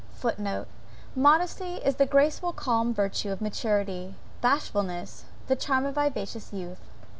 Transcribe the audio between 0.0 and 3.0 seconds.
* (*Footnote. Modesty, is the graceful calm